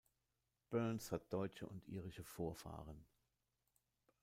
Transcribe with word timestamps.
Byrnes 0.71 1.11
hat 1.11 1.31
deutsche 1.31 1.67
und 1.67 1.87
irische 1.87 2.23
Vorfahren. 2.23 3.05